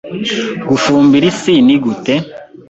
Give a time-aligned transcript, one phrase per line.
[0.69, 2.13] Gufumbira isi ni gute?